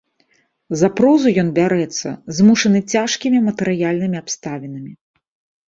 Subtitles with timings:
[0.79, 2.09] За прозу ён бярэцца,
[2.39, 4.91] змушаны цяжкімі матэрыяльнымі абставінамі.